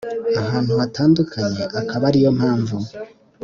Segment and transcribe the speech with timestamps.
[0.41, 2.77] ahantu hatandukanye akaba ariyo mpamvu